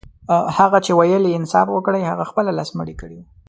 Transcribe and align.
هغه 0.57 0.77
چي 0.85 0.91
ويل 0.99 1.23
يې 1.29 1.37
انصاف 1.39 1.67
وکړئ 1.71 2.01
هغه 2.05 2.23
خپله 2.29 2.51
لس 2.57 2.69
مړي 2.79 2.95
کړي 3.01 3.15
وه. 3.19 3.25